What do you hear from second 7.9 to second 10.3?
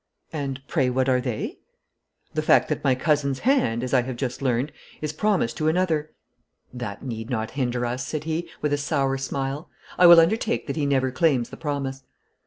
said he, with a sour smile; 'I will